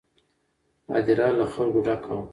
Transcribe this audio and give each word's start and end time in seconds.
هدیره 0.93 1.27
له 1.37 1.45
خلکو 1.53 1.79
ډکه 1.85 2.11
وه. 2.17 2.23